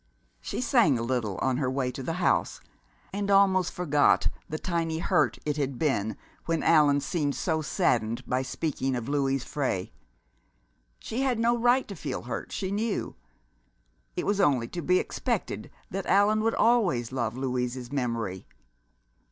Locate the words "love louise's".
17.11-17.91